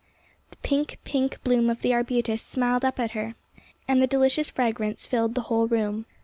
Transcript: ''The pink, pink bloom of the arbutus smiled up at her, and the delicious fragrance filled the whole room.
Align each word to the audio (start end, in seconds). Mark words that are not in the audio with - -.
''The 0.49 0.55
pink, 0.63 0.97
pink 1.03 1.37
bloom 1.43 1.69
of 1.69 1.83
the 1.83 1.93
arbutus 1.93 2.41
smiled 2.41 2.83
up 2.83 2.99
at 2.99 3.11
her, 3.11 3.35
and 3.87 4.01
the 4.01 4.07
delicious 4.07 4.49
fragrance 4.49 5.05
filled 5.05 5.35
the 5.35 5.41
whole 5.41 5.67
room. 5.67 6.07